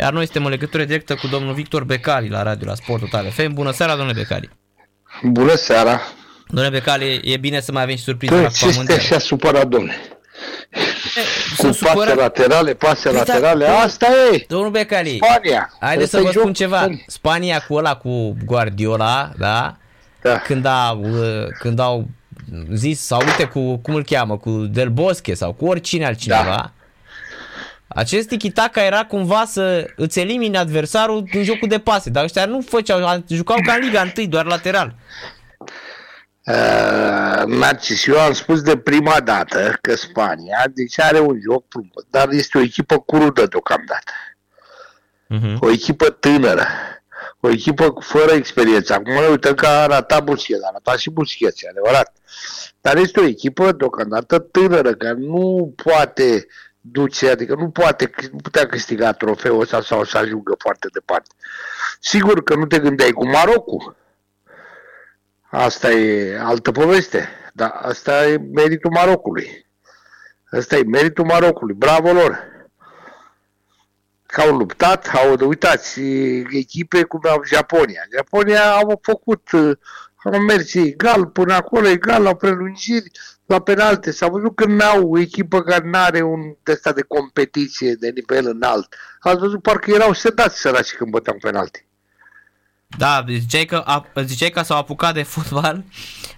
[0.00, 3.30] iar noi suntem în legătură directă cu domnul Victor Becali la radio la Sport Total
[3.30, 3.52] FM.
[3.52, 4.50] Bună seara, domnule Becali!
[5.22, 6.00] Bună seara!
[6.48, 9.66] Domnule Becali, e bine să mai avem și surprize la Păi, ce este așa supărat,
[9.66, 9.94] domnule?
[11.56, 12.16] Cu pase supărat.
[12.16, 14.44] laterale, pase Păi, da, laterale, domnul- asta e!
[14.48, 15.72] Domnul Becali, Spania!
[15.80, 16.56] haideți să Ăsta vă e spun joc.
[16.56, 16.88] ceva.
[17.06, 19.76] Spania cu ăla cu Guardiola, da?
[20.22, 20.38] Da.
[20.38, 22.08] Când, a, uh, când au
[22.72, 26.72] zis, sau uite cu, cum îl cheamă, cu Del Bosque sau cu oricine altcineva, Da.
[27.94, 32.60] Acest tiki-taka era cumva să îți elimine adversarul din jocul de pase, dar ăștia nu
[32.60, 34.94] făceau, jucau ca în Liga 1, doar lateral.
[36.46, 42.04] Uh, Narcis, eu am spus de prima dată că Spania, deci are un joc frumos,
[42.10, 44.12] dar este o echipă crudă deocamdată.
[45.30, 45.58] Uh-huh.
[45.60, 46.66] O echipă tânără.
[47.40, 48.92] O echipă fără experiență.
[48.92, 52.12] Acum ne uităm că a ratat Busquets, a ratat și Busquets, e adevărat.
[52.80, 56.46] Dar este o echipă deocamdată tânără, care nu poate
[56.80, 61.34] duce, adică nu poate, nu putea câștiga trofeul ăsta sau să ajungă foarte departe.
[62.00, 63.96] Sigur că nu te gândeai cu Marocul.
[65.50, 67.28] Asta e altă poveste.
[67.52, 69.66] Dar asta e meritul Marocului.
[70.50, 71.74] Asta e meritul Marocului.
[71.74, 72.48] Bravo lor!
[74.26, 76.00] Că au luptat, au, uitați,
[76.50, 78.02] echipe cum au Japonia.
[78.16, 79.76] Japonia au făcut, uh,
[80.24, 83.10] au mers egal până acolo, egal la prelungiri,
[83.50, 84.10] la penalte.
[84.10, 88.46] S-a văzut că n-au o echipă care nu are un testa de competiție de nivel
[88.46, 88.94] înalt.
[89.20, 91.84] Ați văzut, parcă erau sedați săraci când băteau penalte.
[92.98, 95.84] Da, ziceai că, a, ziceai că s-au apucat de fotbal.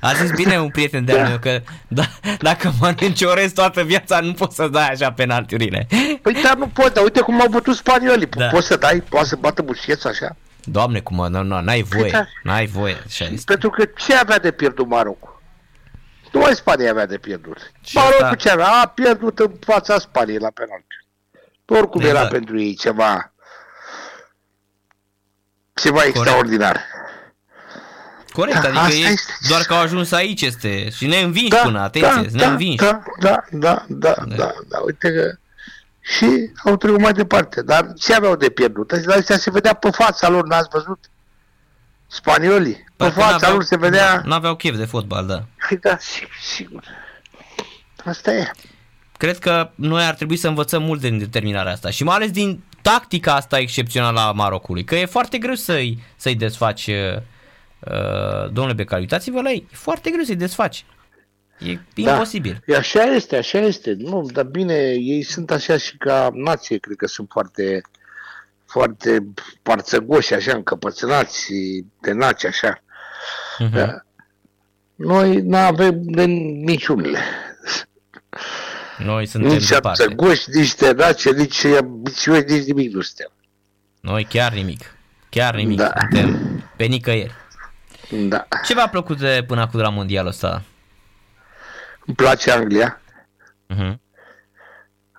[0.00, 1.28] A zis bine un prieten de-al Da.
[1.28, 2.02] meu că da,
[2.38, 5.86] dacă mănânci orez toată viața nu poți să dai așa penaltiurile.
[6.22, 8.26] Păi dar nu pot, dar uite cum au bătut spaniolii.
[8.26, 8.46] Da.
[8.46, 10.36] Poți să dai, poți să bată bușcheț așa?
[10.64, 12.24] Doamne, cum mă, nu, nu, n-ai voie, da.
[12.42, 12.96] n-ai voie.
[13.06, 13.42] Așa este.
[13.46, 15.31] Pentru că ce avea de pierdut Marocul?
[16.32, 17.72] Numai Spania avea de pierdut.
[17.84, 18.68] Și Marocul asta- ce avea?
[18.82, 20.86] A pierdut în fața Spaniei la penalti.
[21.66, 22.18] Oricum Exact.
[22.18, 23.32] era pentru ei ceva
[25.74, 26.80] ceva extraordinar.
[28.32, 29.32] Corect, Da, adică asta ei, este.
[29.48, 32.76] doar că au ajuns aici este și ne învinși până, atenție, da, ne învinși.
[32.76, 35.34] da, da, da, da, da, da, da, uite că
[36.00, 37.62] și au trecut mai departe.
[37.62, 38.92] Dar ce aveau de pierdut?
[38.92, 40.98] Dar astea se vedea pe fața lor, n-ați văzut?
[42.06, 42.74] Spaniolii.
[42.74, 44.22] Pe Parcă fața n-aveau- lor se vedea...
[44.24, 45.44] N-aveau chef de fotbal, da.
[45.72, 46.84] Păi da, sigur, sigur.
[48.04, 48.50] Asta e.
[49.16, 52.62] Cred că noi ar trebui să învățăm mult din determinarea asta și mai ales din
[52.82, 57.16] tactica asta excepțională a Marocului, că e foarte greu să-i, să-i desfaci, uh,
[57.80, 60.84] uh, domnule Becali, uitați-vă la ei, e foarte greu să-i desfaci.
[61.58, 62.62] E imposibil.
[62.66, 62.74] Da.
[62.74, 63.94] E așa este, așa este.
[63.98, 67.80] Nu, dar bine, ei sunt așa și ca nație, cred că sunt foarte
[68.66, 69.26] foarte
[69.62, 71.52] parțăgoși, așa, încăpățânați,
[72.00, 72.82] tenaci, așa.
[73.58, 73.72] Uh-huh.
[73.72, 74.02] Da.
[75.06, 77.18] Noi nu avem de niciunile.
[78.98, 80.02] Noi suntem Nici departe.
[80.02, 83.30] arțăgoși, nici tenaci, nici ambițioși, nici nimic nu suntem.
[84.00, 84.94] Noi chiar nimic.
[85.28, 85.78] Chiar nimic.
[85.78, 85.92] Da.
[85.98, 86.38] Suntem
[86.76, 87.34] pe nicăieri.
[88.10, 88.46] Da.
[88.64, 90.62] Ce v-a plăcut de până acum de la mondialul ăsta?
[92.06, 93.00] Îmi place Anglia.
[93.74, 93.94] Uh-huh.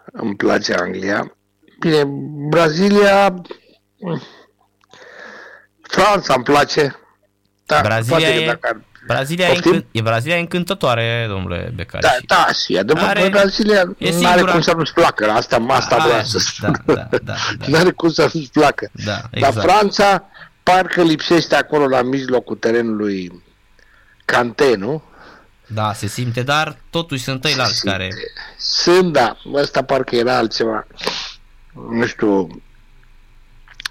[0.06, 1.36] Îmi place Anglia.
[1.80, 2.04] Bine,
[2.50, 3.34] Brazilia...
[5.82, 6.96] Franța îmi place.
[7.66, 9.72] Da, Brazilia poate că e- dacă ar- Brazilia e, Poftim?
[9.72, 12.02] încânt, e Brazilia e încântătoare, domnule Becali.
[12.04, 14.94] Da, și- da, și adevărat, Are- are, Brazilia e nu are singura- cum să nu-ți
[14.94, 15.30] placă.
[15.32, 16.96] Asta, asta A, vreau să da, spun.
[16.96, 17.36] da, da, da.
[17.68, 18.90] Nu are cum să nu-ți placă.
[19.06, 19.60] Da, Dar exact.
[19.72, 20.24] Franța
[20.64, 23.44] parcă lipsește acolo la mijlocul terenului
[24.26, 25.04] Cante, nu?
[25.68, 28.10] Da, se simte, dar totuși sunt ei alți care...
[28.58, 29.38] Sunt, da.
[29.54, 30.88] Ăsta parcă era altceva.
[31.90, 32.62] Nu știu.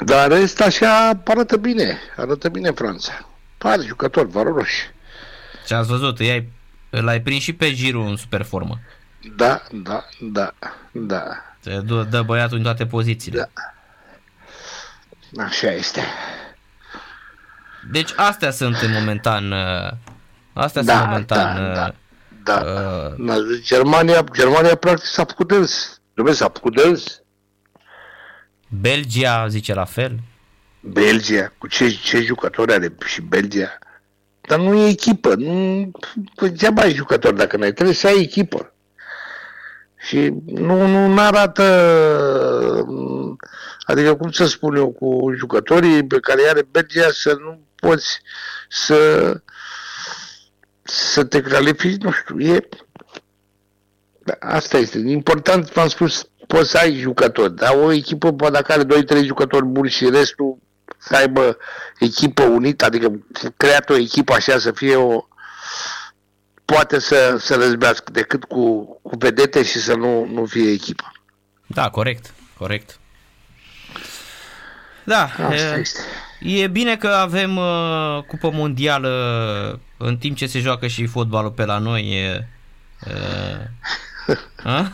[0.05, 1.99] Dar rest așa arată bine.
[2.17, 3.29] Arată bine Franța.
[3.59, 4.91] Pare jucători valoroși.
[5.67, 6.49] Ce ați văzut, i
[6.91, 8.81] l-ai prins și pe Giroud în super formă.
[9.37, 10.55] Da, da, da,
[10.93, 11.25] da.
[11.61, 13.51] Se dă, dă băiatul în toate pozițiile.
[15.31, 15.43] Da.
[15.45, 16.01] Așa este.
[17.91, 19.53] Deci astea sunt în momentan...
[19.53, 19.91] uh,
[20.53, 21.57] Astea Da, sunt momentan...
[21.57, 21.95] da, uh, da.
[22.43, 22.61] Da.
[22.61, 26.01] uh, Da, Germania, Germania practic s-a făcut de râs.
[26.13, 27.21] Trebuie s-a făcut de râs.
[28.69, 30.19] Belgia zice la fel.
[30.81, 33.79] Belgia, cu ce, ce jucători are și Belgia.
[34.49, 35.35] Dar nu e echipă.
[35.35, 35.91] Nu,
[36.35, 37.73] degeaba ai jucători dacă n-ai.
[37.73, 38.73] Trebuie să ai echipă.
[39.99, 41.63] Și nu, nu arată,
[43.83, 48.21] adică cum să spun eu, cu jucătorii pe care are Belgia să nu poți
[48.69, 49.41] să
[50.83, 52.69] să te califici, nu știu, e
[54.25, 54.99] da, asta este.
[54.99, 59.65] Important, v-am spus, poți să ai jucători, dar o echipă, poate dacă are 2-3 jucători
[59.65, 60.59] buni și restul
[61.05, 61.57] să aibă
[61.99, 63.13] echipă unită, adică
[63.57, 65.27] creat o echipă așa să fie o
[66.65, 71.13] poate să, să răzbească decât cu, cu vedete și să nu, nu fie echipă.
[71.67, 72.99] Da, corect, corect.
[75.05, 76.01] Da, Asta e, este.
[76.39, 81.65] e bine că avem uh, cupă mondială în timp ce se joacă și fotbalul pe
[81.65, 82.01] la noi.
[82.01, 82.49] E,
[83.07, 84.37] uh,
[84.75, 84.93] a?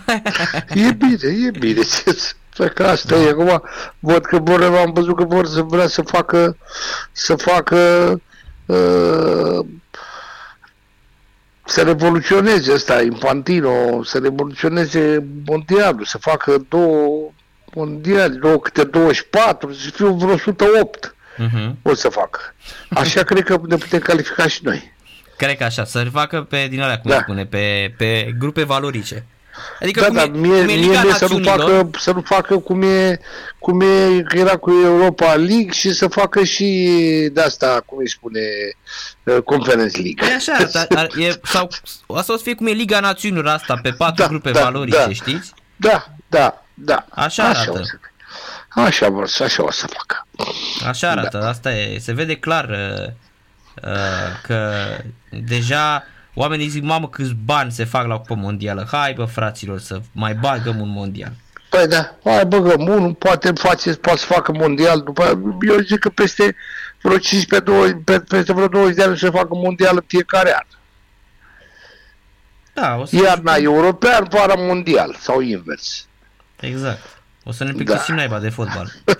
[0.69, 1.81] E bine, e bine.
[1.83, 3.63] Ce să fac că asta e acum.
[3.99, 6.57] Văd că vor, am văzut că vor să vrea să facă
[7.13, 7.77] să facă
[8.67, 9.67] uh,
[11.65, 17.31] să revoluționeze ăsta, Infantino, să revoluționeze mondialul, să facă două
[17.75, 21.73] mondiali, două câte 24, să fie vreo 108 Uh-huh.
[21.83, 22.41] o să facă.
[22.91, 24.93] Așa cred că ne putem califica și noi.
[25.37, 27.17] Cred că așa, să facă pe din alea, cum Da.
[27.17, 27.23] da.
[27.23, 29.27] spune, pe, pe grupe valorice.
[29.81, 31.91] Adică Da, cum, dar e, mie, cum e mie, Liga mie să, nu Națiunilor, facă,
[31.99, 33.21] să nu facă cum e,
[33.59, 36.65] cum e că era cu Europa League și să facă și
[37.33, 38.41] de asta, cum îi spune,
[39.25, 40.27] uh, Conference League.
[40.29, 41.69] E așa, dar, dar e, sau
[42.17, 44.97] asta o să fie cum e Liga Națiunilor asta, pe patru Da, grupe da, valorice,
[45.07, 45.13] da.
[45.13, 45.53] știți?
[45.77, 47.05] Da, da, da.
[47.11, 47.71] Așa așa arată.
[47.81, 48.13] o să fie.
[48.85, 50.27] Așa, vor, să- așa o să facă.
[50.89, 53.07] Așa arată, asta e, se vede clar uh,
[53.85, 54.73] uh, că
[55.31, 56.05] deja
[56.39, 60.35] oamenii zic, mamă, câți bani se fac la Cupa Mondială, hai bă fraților să mai
[60.35, 61.33] bagăm un mondial.
[61.71, 66.09] Păi da, hai băgăm unul, poate face, poate să facă mondial după, eu zic că
[66.09, 66.57] peste
[67.03, 70.67] vreo 15, 20, pe, peste vreo 20 de ani să facă mondial în fiecare an.
[72.73, 76.07] Da, o să Iarna european, vara mondial sau invers.
[76.61, 77.21] Exact.
[77.45, 78.15] O să ne plictisim da.
[78.15, 78.93] naiba de fotbal.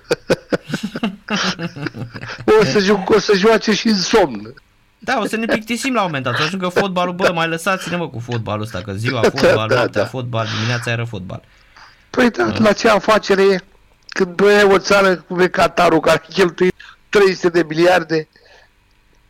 [2.61, 4.55] O să, joc, o să joace și în somn.
[4.99, 6.35] Da, o să ne plictisim la un moment dat.
[6.35, 9.75] O să ajungă fotbalul, bă, mai lăsați-ne mă cu fotbalul ăsta, că ziua fotbal, da,
[9.75, 10.09] noaptea da.
[10.09, 11.43] fotbal, dimineața era fotbal.
[12.11, 13.59] Păi da, la ce afacere e?
[14.09, 16.71] Când e o țară cum e Qatarul care cheltuie
[17.09, 18.29] 300 de miliarde,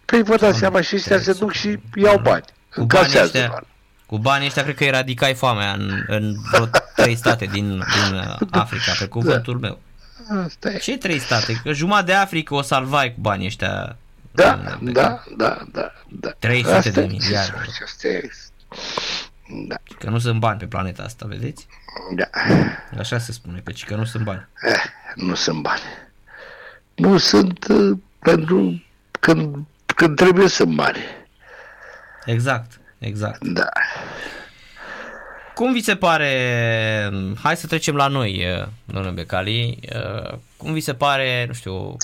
[0.04, 2.44] păi vă dați seama și ăștia se duc și iau bani.
[2.74, 3.66] Cu banii Încasează ăștia, bani.
[4.06, 8.36] cu banii ăștia cred că eradicai foamea în, în vreo trei state din, din uh,
[8.62, 9.78] Africa, pe cuvântul meu.
[10.44, 10.78] Asta e.
[10.78, 11.60] Ce trei state?
[11.64, 13.96] Că jumătate de Africa o salvai cu banii ăștia.
[14.42, 16.30] Da, domnule, da, da, da, da.
[16.38, 17.56] 300 Asta de e, miliarde.
[17.84, 18.30] Asta e.
[19.66, 21.66] Da, Că nu sunt bani pe planeta asta, vedeți?
[22.14, 22.28] da.
[22.98, 24.48] Așa se spune, că, că nu sunt bani.
[24.62, 25.82] Eh, nu sunt bani.
[26.94, 28.82] Nu sunt uh, pentru
[29.20, 29.64] când,
[29.94, 30.98] când trebuie sunt bani.
[32.24, 33.44] Exact, exact.
[33.44, 33.68] Da.
[35.58, 36.30] Cum vi se pare,
[37.42, 41.96] hai să trecem la noi, eh, domnule Becali, eh, cum vi se pare, nu știu,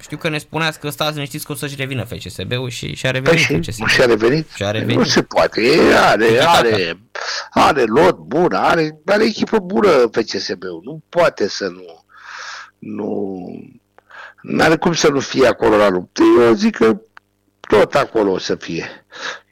[0.00, 3.20] știu că ne spuneați că stați liniștiți că o să-și revină FCSB-ul și și-a Păi
[3.20, 3.86] revenit și, FCSB.
[3.86, 4.50] și-a revenit?
[4.54, 4.96] Și-a revenit.
[4.96, 5.60] Nu se poate.
[5.60, 6.50] E, are, Tiki-taka.
[6.50, 6.98] are,
[7.50, 10.80] are lot bun, are, are echipă bună FCSB-ul.
[10.84, 12.04] Nu poate să nu...
[12.78, 13.40] Nu...
[14.42, 16.22] N-are cum să nu fie acolo la luptă.
[16.46, 17.00] Eu zic că
[17.60, 19.06] tot acolo o să fie.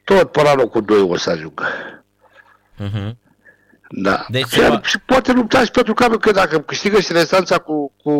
[0.05, 1.65] Tot până la locul 2 o să ajungă.
[2.77, 3.23] Mhm.
[3.97, 4.27] Da.
[4.29, 7.13] Deci și, se ar- va- și poate lupta și pentru campionat, că dacă câștigă și
[7.13, 8.15] restanța cu, cu,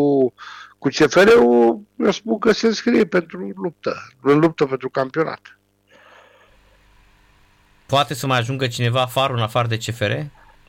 [0.77, 5.39] cu CFR-ul, eu spun că se înscrie pentru luptă, în luptă pentru campionat.
[7.85, 10.11] Poate să mai ajungă cineva farul în afară de CFR?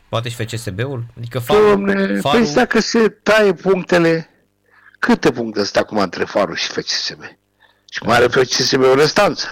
[0.09, 1.05] Poate și FCSB-ul?
[1.17, 4.31] Adică farul, Domne, farul păi dacă se taie punctele,
[4.99, 7.21] câte puncte sunt acum între Farul și FCSB?
[7.91, 9.51] Și mai are FCSB o restanță.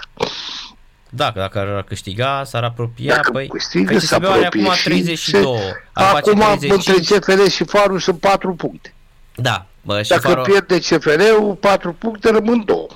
[1.15, 4.73] Da, că dacă ar câștiga, s-ar apropia, Dacă păi câștigă, se FCSB-ul are apropie acum
[4.73, 7.09] și 32, se- ar face Acum, 35.
[7.09, 8.93] între CFR și Farul sunt 4 puncte.
[9.35, 10.43] Da, bă, și Dacă farul...
[10.43, 12.87] pierde CFR-ul, 4 puncte, rămân 2.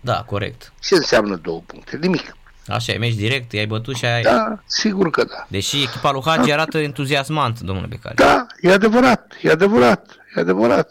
[0.00, 0.72] Da, corect.
[0.82, 1.98] Ce înseamnă 2 puncte?
[2.00, 2.36] Nimic.
[2.68, 4.22] Așa, ai mers direct, i-ai bătut și ai...
[4.22, 5.46] Da, sigur că da.
[5.48, 8.14] Deși echipa lui Hagi arată entuziasmant, domnule Becali.
[8.14, 10.90] Da, e adevărat, e adevărat, e adevărat.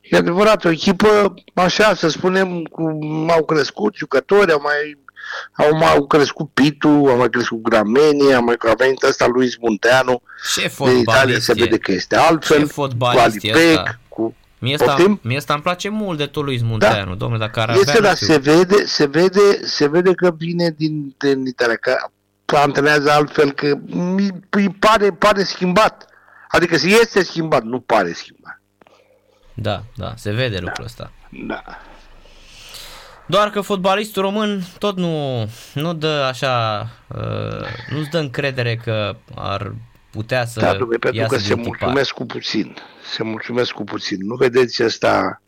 [0.00, 4.98] E adevărat, o echipă, așa să spunem, cum au crescut jucători, au mai,
[5.52, 9.56] au mai au crescut Pitu, au mai crescut Grameni, a mai a venit ăsta Luis
[9.60, 10.22] Munteanu,
[10.54, 11.62] Ce din Italia fotbalist se e.
[11.62, 13.98] vede că este altfel, Ce cu fotbalist e Alipec, ăsta?
[14.08, 14.34] cu...
[14.58, 15.20] Mie asta, Poftim?
[15.22, 17.14] mie asta îmi place mult de tot lui Munteanu, da.
[17.16, 20.30] domnule, dacă ar avea, Este, nu dar știu, se vede, se vede, se vede că
[20.38, 21.96] vine din, din Italia, că
[22.56, 26.06] antrenează altfel, că mi- îi pare, pare schimbat.
[26.48, 28.60] Adică este schimbat, nu pare schimbat.
[29.54, 31.12] Da, da, se vede lucrul ăsta.
[31.46, 31.62] Da.
[33.26, 39.74] Doar că fotbalistul român tot nu, nu dă așa, uh, nu-ți dă încredere că ar
[40.10, 41.78] putea să Da, domnule, pentru iasă că se din tipar.
[41.78, 42.76] mulțumesc cu puțin.
[43.14, 44.18] Se mulțumesc cu puțin.
[44.20, 45.42] Nu vedeți ăsta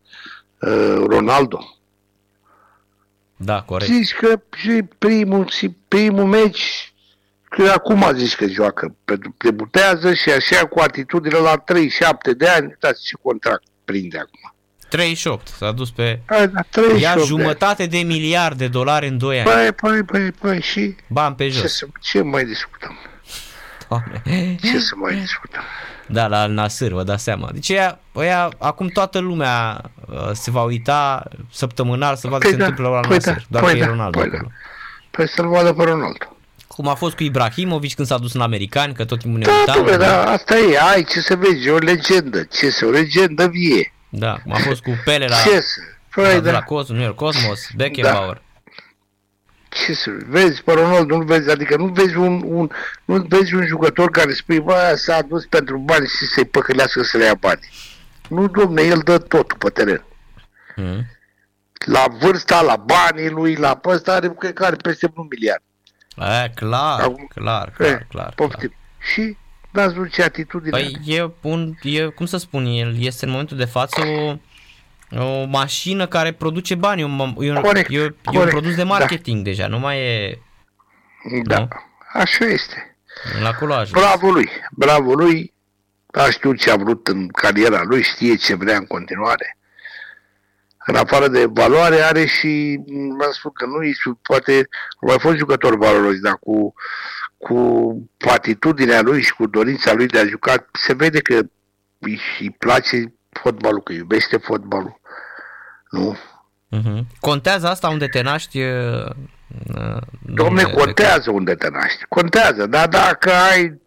[0.59, 1.79] uh, Ronaldo?
[3.35, 3.91] Da, corect.
[3.91, 6.93] Zici că și primul, și primul meci,
[7.43, 12.47] că acum zici că joacă, pentru că debutează și așa cu atitudine la 37 de
[12.47, 14.53] ani, uitați ce contract prinde acum.
[14.89, 16.19] 38, s-a dus pe...
[16.25, 17.27] Hai, la 38 Ia de ani.
[17.27, 19.49] jumătate de miliard de dolari în 2 ani.
[19.49, 21.73] Păi, păi, păi, păi, și Bani pe ce, jos.
[21.77, 22.97] să, ce mai discutăm?
[23.89, 24.21] Doamne.
[24.61, 25.61] Ce să mai discutăm?
[26.07, 27.49] Da, la Al Nasr, vă dați seama.
[27.53, 32.57] Deci ea, ăia, acum toată lumea uh, se va uita săptămânal să vadă Păi ce
[32.57, 34.35] da, se întâmplă la păi Nasser, da, doar păi că e da, Ronaldo păi da.
[34.35, 34.51] acolo.
[35.11, 36.35] Păi să-l vadă pe Ronaldo.
[36.67, 39.51] Cum a fost cu Ibrahimovic când s-a dus în americani, că tot timpul ne Da,
[39.51, 39.85] uitam.
[39.85, 43.47] dom'le, da, asta e, ai ce să vezi, e o legendă, ce să, o legendă
[43.47, 43.93] vie.
[44.09, 45.79] Da, cum a fost cu Pele la, Ce să,
[46.15, 48.41] la, păi la da, Cosmos, New York Cosmos, Beckenbauer.
[49.69, 52.69] ce să vezi pe Ronaldo, nu vezi, adică nu vezi un, un,
[53.05, 57.17] nu vezi un jucător care spui, bă, s-a adus pentru bani și să-i păcălească să
[57.17, 57.59] le ia bani.
[58.29, 60.03] Nu, domne, el dă totul pe teren.
[60.75, 61.05] Hmm.
[61.85, 65.61] La vârsta, la banii lui, la ăsta are, cred că are peste un miliard.
[66.43, 68.33] E, clar, Acum- clar, clar, Eh, clar, clar.
[68.35, 68.73] Poftim.
[69.13, 69.37] Și
[69.79, 73.57] n-ați văzut ce atitudine Păi e un, e, cum să spun, el este în momentul
[73.57, 74.37] de față o,
[75.23, 78.75] o mașină care produce bani, e un, e un, Corect, e, e un corect, produs
[78.75, 78.87] de da.
[78.87, 80.41] marketing deja, nu mai e
[81.43, 81.67] Da, nu?
[82.13, 82.97] așa este.
[83.41, 84.01] la acolo a ajuns.
[84.01, 85.53] Bravo lui, bravo lui.
[86.11, 89.57] A știut ce a vrut în cariera lui, știe ce vrea în continuare.
[90.85, 92.79] În afară de valoare are și,
[93.19, 96.73] v-am spus că nu, Iisus, poate a mai fost jucător valoros, dar cu,
[97.39, 101.39] cu atitudinea lui și cu dorința lui de a juca, se vede că
[101.99, 104.99] îi, îi place fotbalul, că iubește fotbalul.
[105.89, 106.17] Nu?
[106.67, 107.07] Mhm.
[107.19, 108.59] Contează asta unde te naști?
[108.59, 112.05] e, uh, Domne, domnule contează unde te naști.
[112.09, 113.81] Contează, dar dacă ai,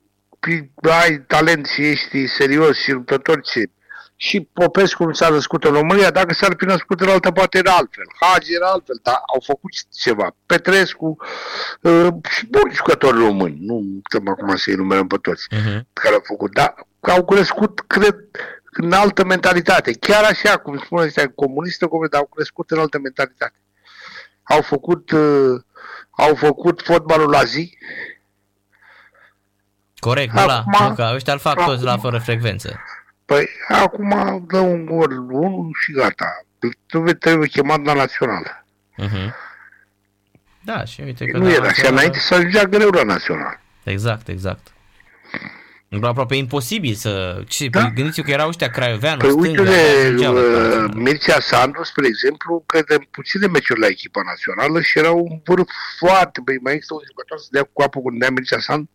[0.83, 3.63] ai talent și ești serios și luptător, ce?
[4.27, 7.73] Și Popescu nu s-a născut în România, dacă s-ar fi născut în altă parte era
[7.73, 8.05] altfel.
[8.21, 10.37] Hagi era altfel, dar au făcut ceva.
[10.47, 11.17] Petrescu
[11.81, 15.87] uh, și buni jucători români, nu stăm acum să-i numerăm pe toți Mhm.
[15.93, 18.17] care au făcut, dar au crescut, cred,
[18.73, 19.93] în altă mentalitate.
[19.93, 23.55] Chiar așa, cum spune ăștia, comunistă, comunistă, au crescut în altă mentalitate.
[24.43, 25.61] Au făcut, uh,
[26.11, 27.79] au făcut fotbalul la zi,
[29.99, 32.81] Corect, nu la, Acum- nu, că ăștia îl fac toți la acum- fără frecvență.
[33.33, 36.45] Păi acum dă un gol, unul și gata.
[36.87, 38.65] Trebuie, trebuie chemat la națională.
[38.97, 39.35] Mhm.
[40.65, 43.61] Da, și uite că Nu la era așa, națională- înainte să ajungea greu la național.
[43.83, 44.67] Exact, exact.
[45.89, 47.43] Era aproape imposibil să...
[47.49, 47.81] Ce, Da.
[47.81, 47.89] da?
[47.89, 49.73] Gândiți-vă că erau ăștia Craioveanu, Păi stânga, uite,
[50.05, 50.93] ajungeau la uh, națională.
[50.95, 55.69] Mircea Sandu, spre exemplu, cred în puține meciuri la echipa națională și era un vârf
[55.99, 58.89] foarte, băi, mai există un jucător să dea cu apă când dea Mircea Sandu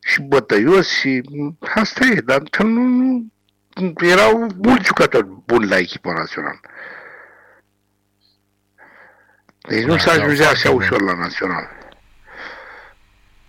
[0.00, 3.26] și bătăios și m, asta e, dar că nu,
[3.74, 6.60] nu erau mulți jucători buni la echipa națională.
[9.68, 10.84] Deci nu Da, s-a erau ajungea foarte așa buni.
[10.84, 11.68] ușor la național.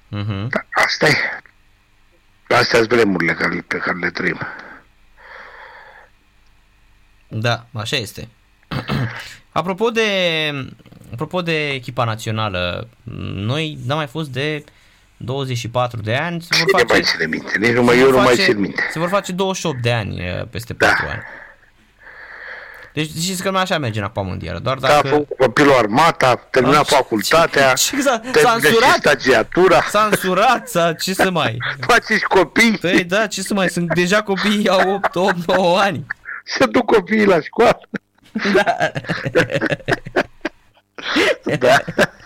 [0.07, 0.47] Mhm.
[0.47, 1.15] Dar asta e.
[2.47, 4.39] Astea sunt vremurile care, pe care le trăim.
[7.27, 8.27] Da, așa este.
[9.51, 10.03] apropo de
[11.11, 12.89] apropo de echipa națională,
[13.33, 14.63] noi n-am mai fost de
[15.17, 17.57] 24 de ani, se vor Cine mai face, ține minte?
[17.57, 18.81] Nici nu mai, se eu vor nu mai face- țin minte.
[18.91, 20.87] Se vor face 28 de ani eh, peste Da.
[20.87, 21.21] 4 ani.
[22.93, 25.07] Deci știți că nu așa merge în Apa Mondială, doar Da, a dacă...
[25.07, 28.95] făcut copilul armata, a terminat Ah, facultatea, ce- exact, s-a termină și însurat.
[28.97, 31.57] stagiatura, S-a însurat, s-a, ce să mai...
[31.87, 35.79] face și copii, Păi da, ce să mai sunt, deja copiii au 8, 8 9
[35.79, 36.05] ani.
[36.43, 37.79] se duc copiii la școală.
[38.53, 38.75] Da.
[41.57, 41.77] Da.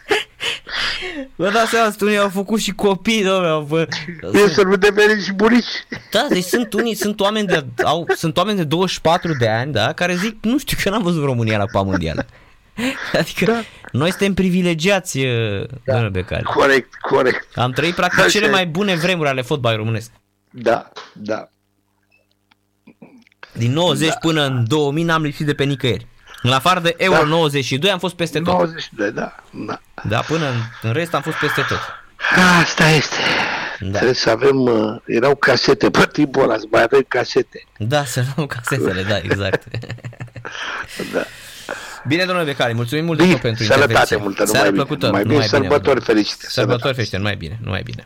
[1.36, 3.88] Vă dați seama, sunt unii au făcut și copii, domnule, au fă...
[4.34, 5.65] E să nu deveni și bunici.
[6.12, 9.93] Da, deci sunt unii, sunt oameni de, au, sunt oameni de 24 de ani, da,
[9.93, 12.25] care zic, nu știu, că n-am văzut România la Cupa Mondială.
[13.13, 13.62] Adică Da.
[13.91, 15.93] noi suntem privilegiați, da.
[15.93, 16.43] domnule Becali.
[16.43, 17.58] Corect, corect.
[17.58, 18.50] Am trăit practic Așa cele e.
[18.50, 20.12] mai bune vremuri ale fotbalului românesc.
[20.50, 21.50] Da, da.
[23.53, 24.15] Din 90 da.
[24.22, 26.08] până în 2000 n-am lipsit de pe nicăieri.
[26.41, 27.24] În afară de Euro Da.
[27.25, 28.53] 92 am fost peste tot.
[28.53, 29.79] 92, da, da.
[30.03, 31.79] Da, până în, în rest am fost peste tot.
[32.62, 33.15] Asta este.
[33.79, 33.89] Da.
[33.91, 37.63] Trebuie să avem, uh, erau casete pe timpul ăla, să mai avem casete.
[37.77, 39.63] Da, să luăm casetele, da, exact.
[41.13, 41.24] Da.
[42.07, 44.17] Bine, domnule Becali, mulțumim mult de Bine, tot pentru sănătate intervenție.
[44.17, 44.83] multă, Seară numai bine.
[44.83, 46.15] plăcută, Numai bine, numai bine, sărbători mulțumim.
[46.24, 46.45] fericite.
[46.50, 48.05] Sărbători fericite, numai bine, numai bine.